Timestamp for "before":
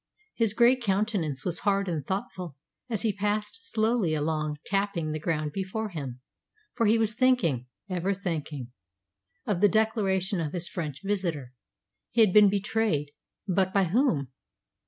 5.51-5.89